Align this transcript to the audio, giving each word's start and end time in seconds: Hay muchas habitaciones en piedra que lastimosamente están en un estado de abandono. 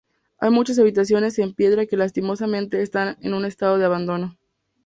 Hay 0.39 0.49
muchas 0.49 0.79
habitaciones 0.79 1.37
en 1.37 1.53
piedra 1.53 1.85
que 1.85 1.95
lastimosamente 1.95 2.81
están 2.81 3.17
en 3.21 3.35
un 3.35 3.45
estado 3.45 3.77
de 3.77 3.85
abandono. 3.85 4.35